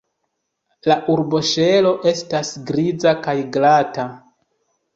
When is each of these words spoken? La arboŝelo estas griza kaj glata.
La 0.91 0.95
arboŝelo 1.15 1.91
estas 2.13 2.51
griza 2.73 3.15
kaj 3.29 3.39
glata. 3.59 4.11